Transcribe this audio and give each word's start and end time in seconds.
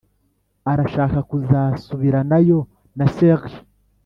arashaka 0.71 1.17
kuzasubiranayo 1.29 2.59
na 2.97 3.05
serije." 3.15 3.59